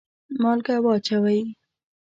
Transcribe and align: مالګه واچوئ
مالګه 0.41 0.75
واچوئ 0.85 1.41